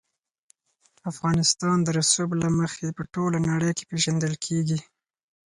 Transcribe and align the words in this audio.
افغانستان 1.11 1.77
د 1.83 1.87
رسوب 1.99 2.29
له 2.41 2.47
مخې 2.59 2.87
په 2.97 3.03
ټوله 3.13 3.37
نړۍ 3.49 3.71
کې 3.77 3.83
پېژندل 3.91 4.33
کېږي. 4.45 4.79